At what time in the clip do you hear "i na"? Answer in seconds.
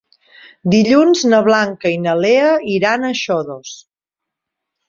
1.97-2.15